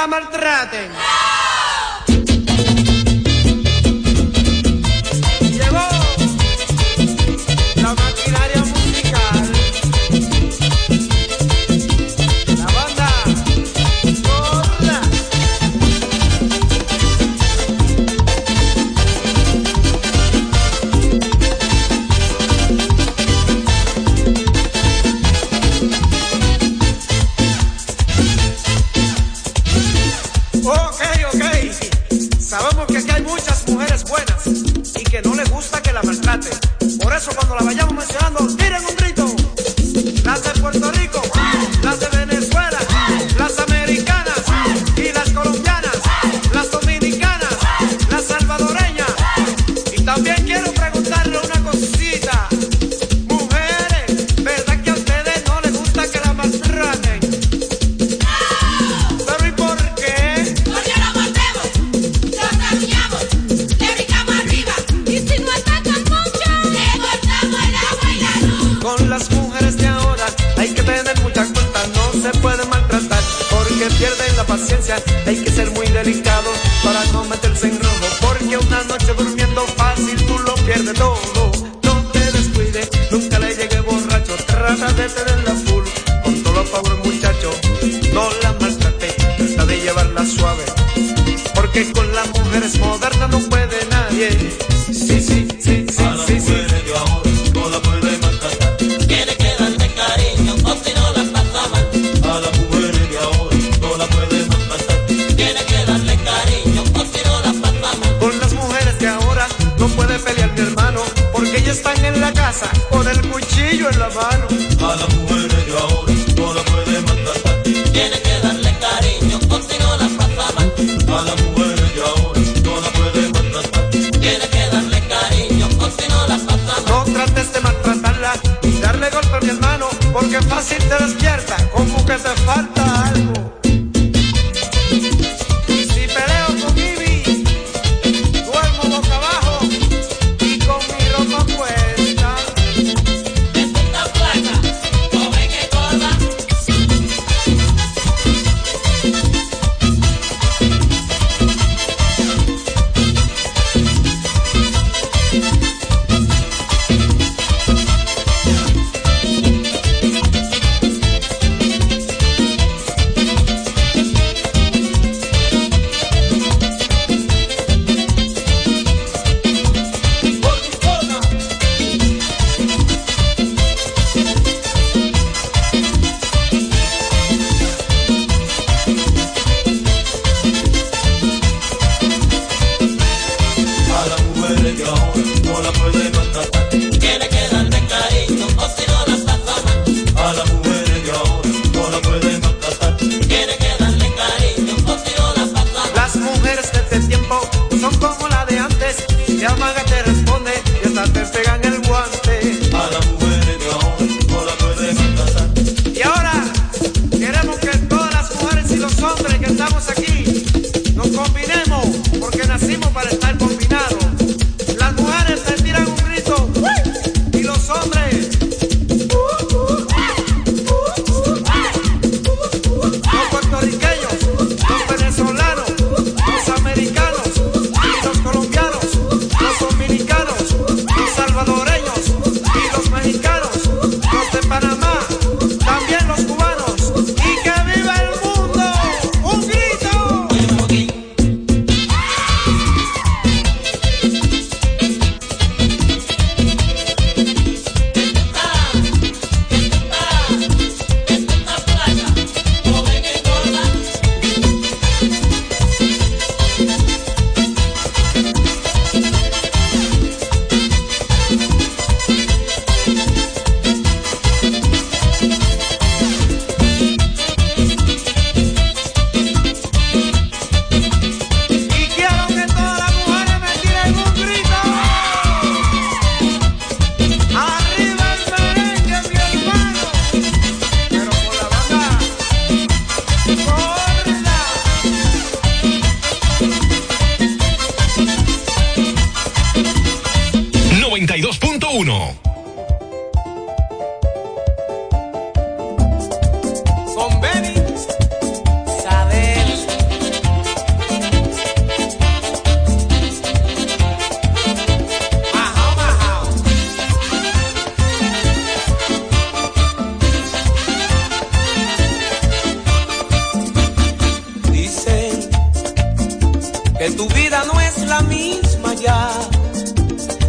[0.00, 1.09] La maltraten?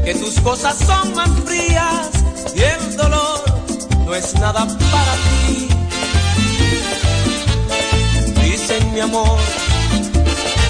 [0.03, 2.09] Que tus cosas son más frías
[2.55, 3.43] y el dolor
[4.05, 5.69] no es nada para ti.
[8.43, 9.39] Dicen mi amor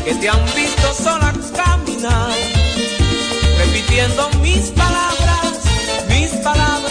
[0.05, 2.31] que te han visto sola caminar,
[3.57, 5.59] repitiendo mis palabras,
[6.09, 6.90] mis palabras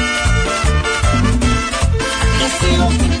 [2.61, 3.20] Tengo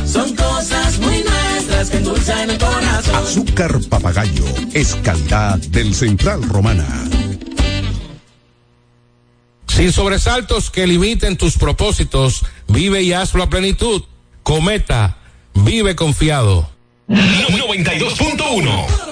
[0.11, 3.15] Son cosas muy nuestras que endulzan el corazón.
[3.15, 4.43] Azúcar papagayo
[4.73, 6.85] es calidad del Central Romana.
[9.67, 14.03] Sin sobresaltos que limiten tus propósitos, vive y hazlo a plenitud.
[14.43, 15.17] Cometa,
[15.53, 16.69] vive confiado.
[17.07, 19.10] 92.1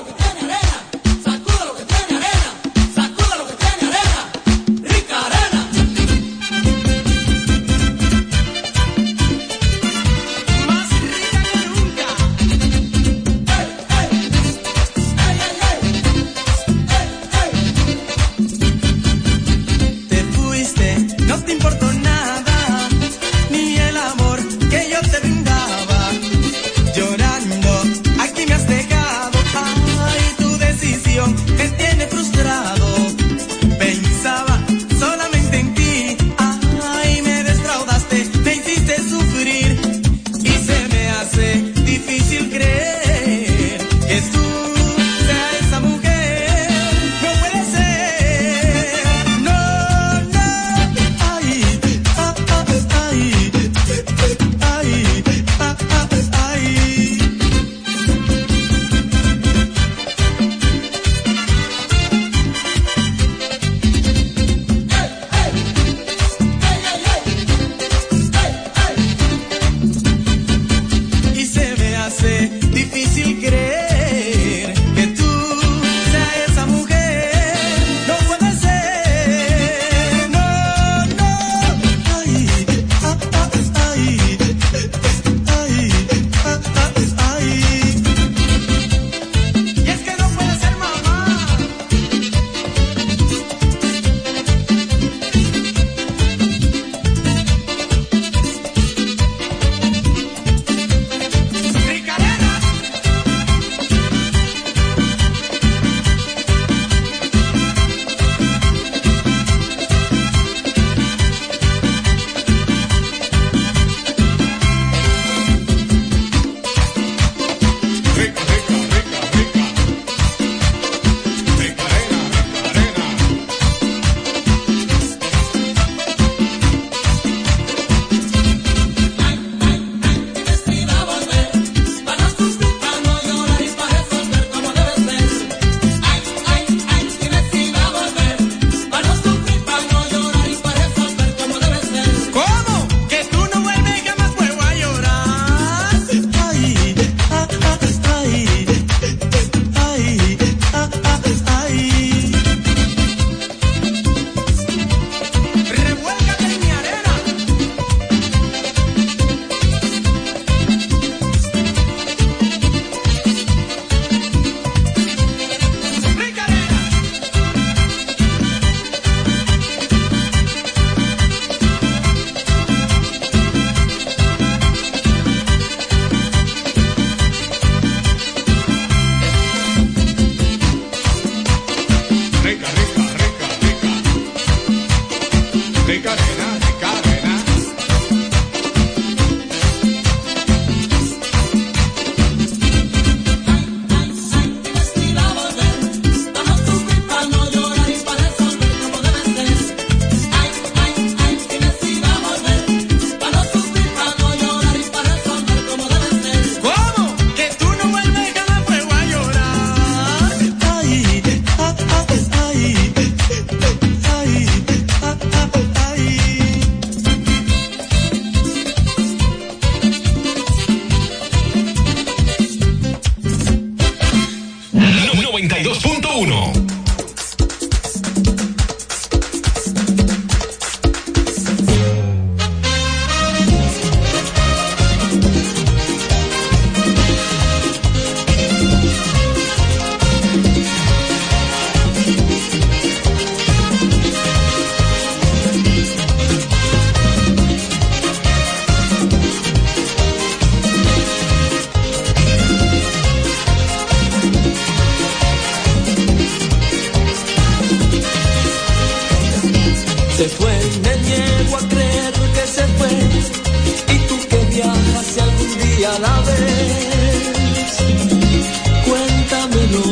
[268.86, 269.84] Cuéntamelo,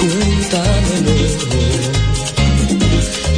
[0.00, 1.16] cuéntamelo.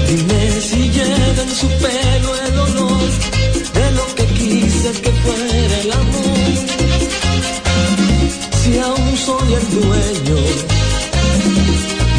[0.09, 3.11] Dime si lleva en su pelo el dolor
[3.74, 6.39] de lo que quise que fuera el amor.
[8.62, 10.39] Si aún soy el dueño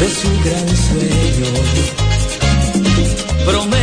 [0.00, 1.50] de su gran sueño,
[3.44, 3.79] prometo.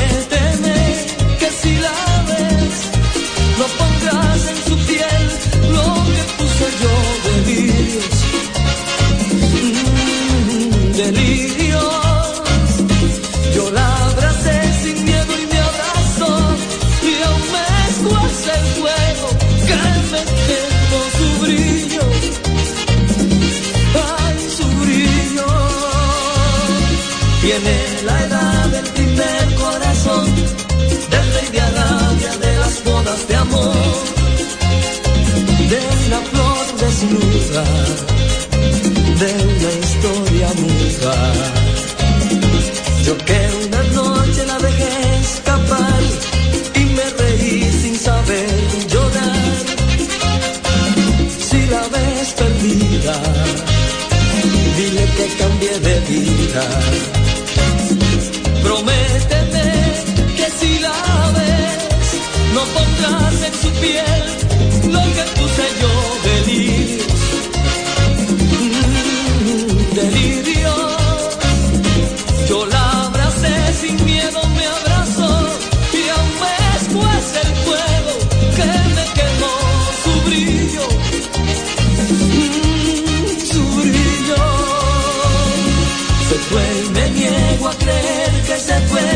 [87.69, 89.07] a creer que se fue.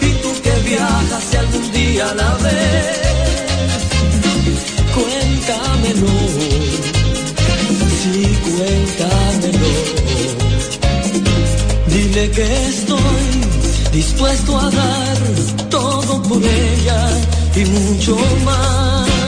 [0.00, 3.00] Y tú que viajas si algún día la ves,
[4.96, 6.14] cuéntamelo.
[8.00, 9.70] Sí, cuéntamelo.
[11.86, 13.26] Dile que estoy
[13.92, 15.18] dispuesto a dar
[15.70, 17.00] todo por ella
[17.54, 19.21] y mucho más.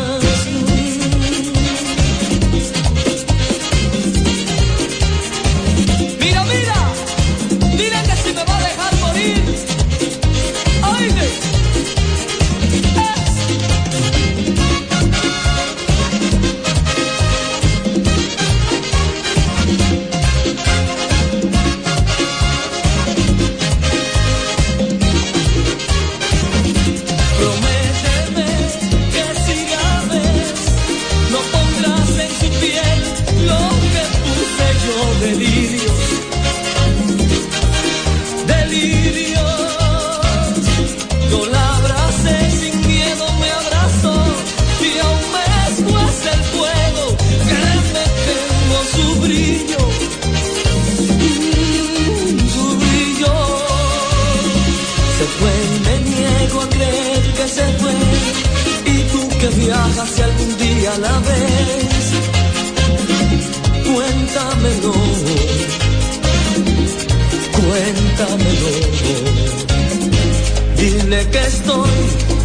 [70.76, 71.90] Dile que estoy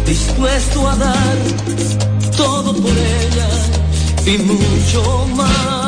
[0.06, 1.36] dispuesto a dar
[2.36, 3.48] todo por ella
[4.26, 5.79] y mucho más.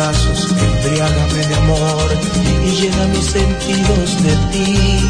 [0.00, 2.08] brazos, embriágame de amor
[2.64, 5.08] y llena mis sentidos de ti.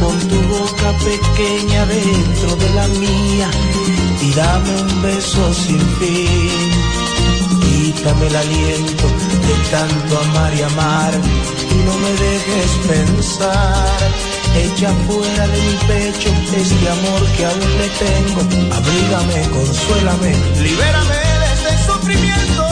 [0.00, 3.48] Pon tu boca pequeña dentro de la mía
[4.20, 6.68] y dame un beso sin fin.
[7.62, 9.06] Quítame el aliento
[9.46, 11.12] de tanto amar y amar
[11.74, 14.00] y no me dejes pensar.
[14.64, 16.30] Echa fuera de mi pecho
[16.62, 18.40] este amor que aún le tengo.
[18.78, 20.32] Abrígame, consuélame,
[20.66, 22.69] libérame de este sufrimiento.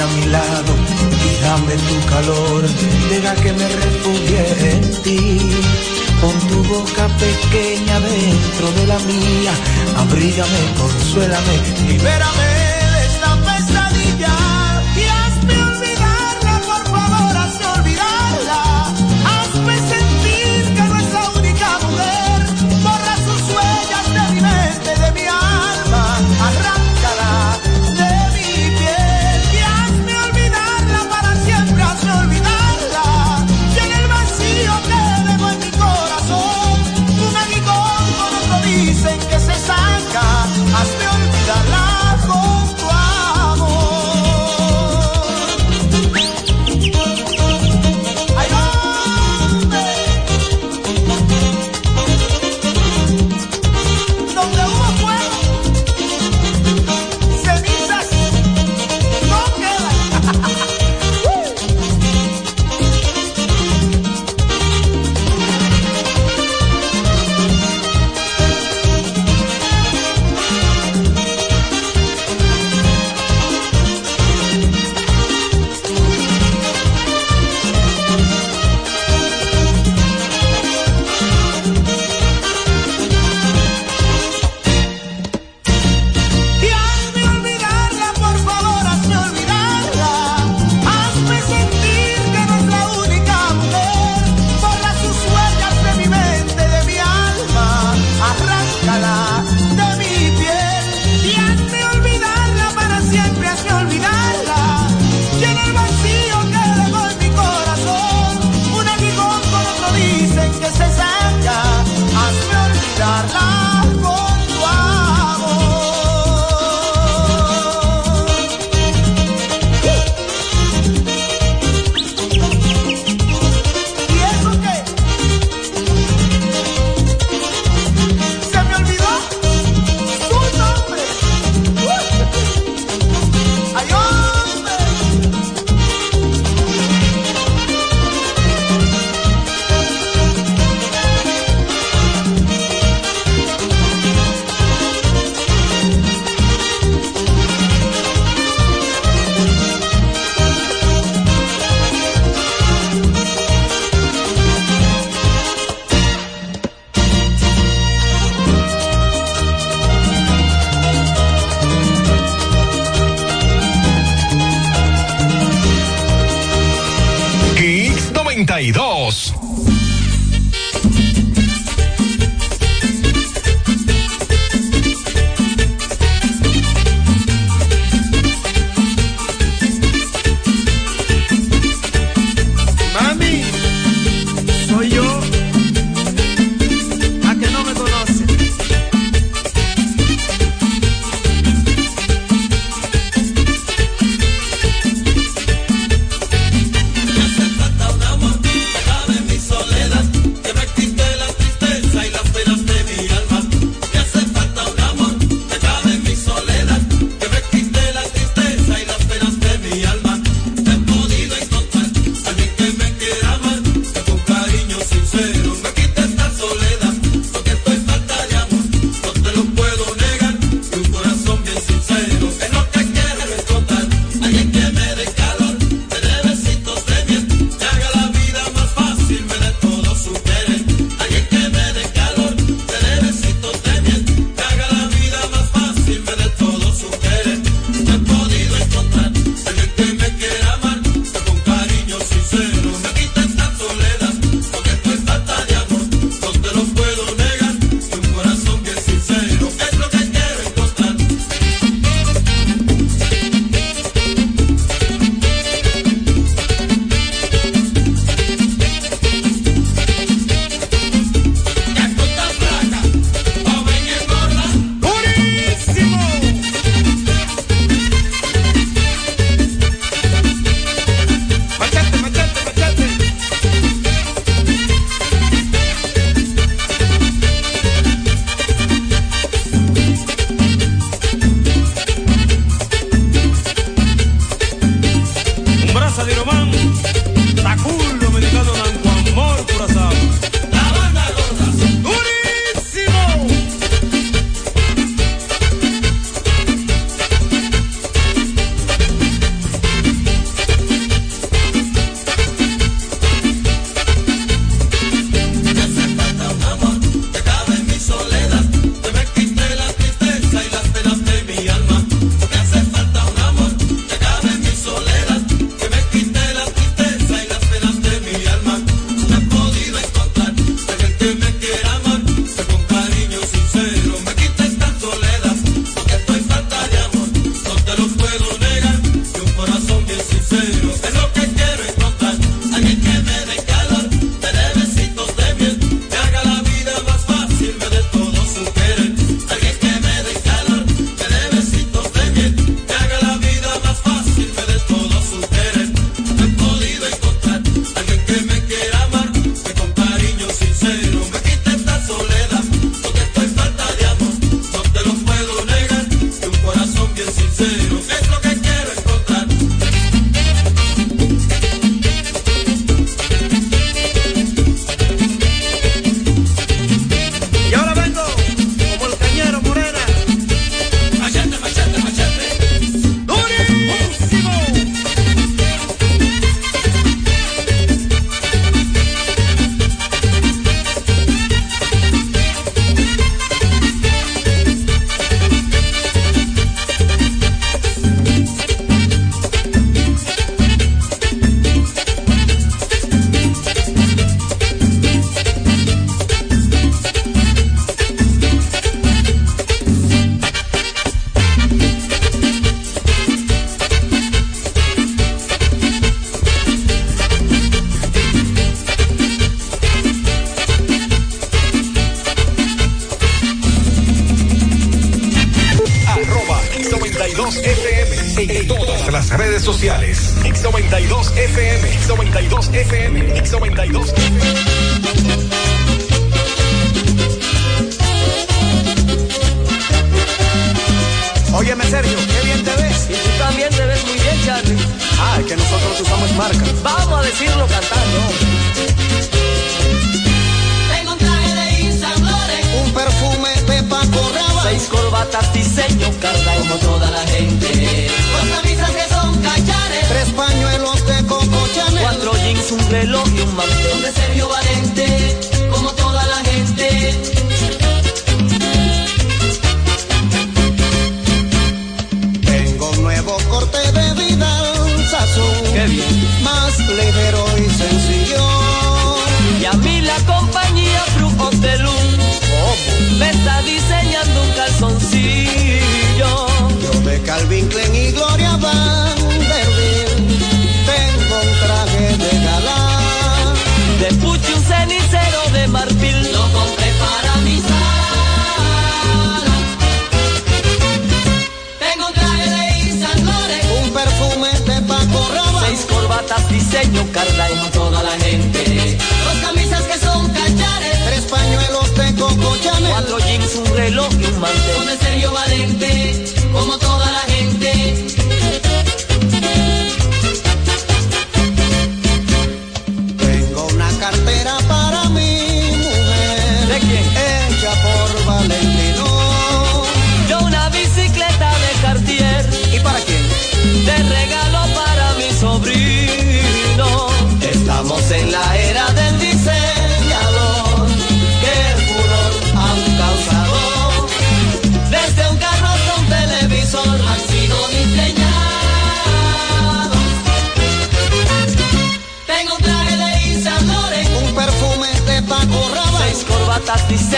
[0.00, 0.74] a mi lado
[1.28, 2.62] y dame tu calor,
[3.10, 5.38] deja que me refugie en ti.
[6.20, 9.52] Con tu boca pequeña dentro de la mía,
[9.96, 11.54] abrígame, consuélame,
[11.86, 12.77] libérame.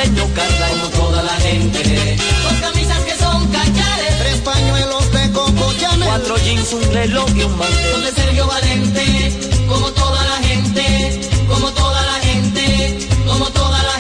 [0.02, 0.24] diseño
[0.80, 2.16] como toda la gente.
[2.42, 7.42] Dos camisas que son cachares, tres pañuelos de coco Chanel, cuatro jeans, un reloj y
[7.42, 7.92] un mantel.
[7.92, 9.32] Son de Sergio Valente,
[9.68, 13.99] como toda la gente, como toda la gente, como toda la gente.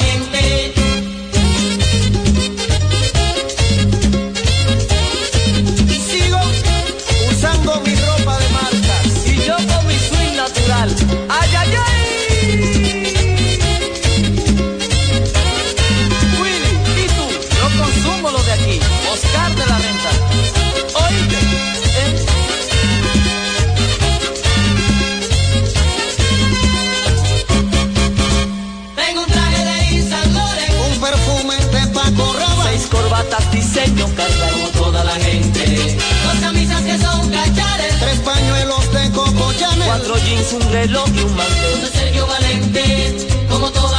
[34.00, 35.98] niños cargamos toda la gente.
[36.24, 38.00] Dos camisas que son cachares.
[38.00, 39.86] Tres pañuelos de Coco Chanel.
[39.86, 41.90] Cuatro jeans, un reloj y un mantel.
[41.92, 43.16] Sergio Valente,
[43.48, 43.89] como todo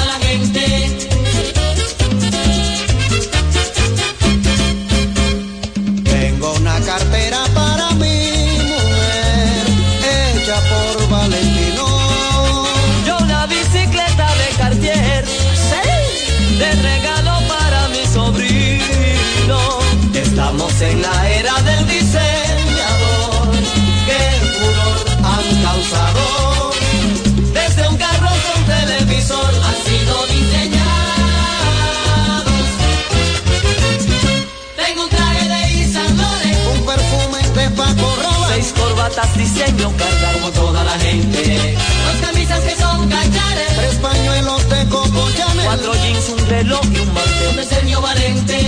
[46.52, 47.54] pelo y un manteo.
[47.56, 48.61] Me enseñó valente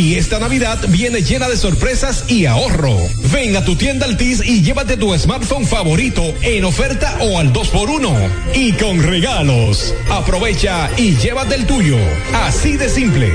[0.00, 2.96] Y esta Navidad viene llena de sorpresas y ahorro.
[3.34, 8.30] Ven a tu tienda Altis y llévate tu smartphone favorito en oferta o al 2x1.
[8.54, 9.94] Y con regalos.
[10.08, 11.98] Aprovecha y llévate el tuyo.
[12.32, 13.30] Así de simple.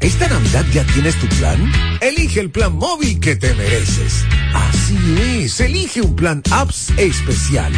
[0.00, 1.70] ¿Esta Navidad ya tienes tu plan?
[2.00, 4.24] Elige el plan móvil que te mereces.
[4.54, 4.96] Así
[5.42, 7.74] es, elige un plan apps especial.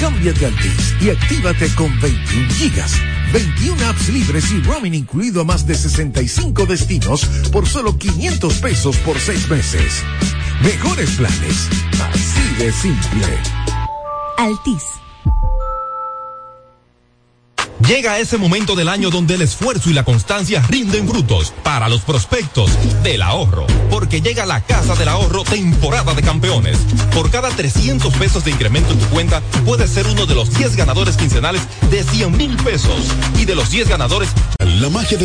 [0.00, 2.94] Cámbiate a Altis y actívate con 21 gigas
[3.36, 8.96] 21 apps libres y roaming incluido a más de 65 destinos por solo 500 pesos
[8.96, 10.02] por 6 meses.
[10.62, 11.68] Mejores planes,
[12.00, 13.38] así de simple.
[14.38, 15.05] Altis.
[17.88, 22.00] Llega ese momento del año donde el esfuerzo y la constancia rinden frutos para los
[22.00, 22.72] prospectos
[23.04, 23.64] del ahorro.
[23.90, 26.78] Porque llega la Casa del Ahorro temporada de campeones.
[27.14, 30.74] Por cada 300 pesos de incremento en tu cuenta, puedes ser uno de los 10
[30.74, 33.06] ganadores quincenales de 100 mil pesos.
[33.38, 35.24] Y de los 10 ganadores, La magia del